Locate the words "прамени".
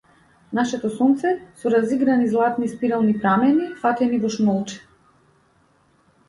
3.27-3.69